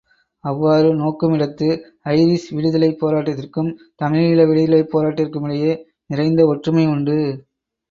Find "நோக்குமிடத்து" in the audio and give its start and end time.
0.95-1.67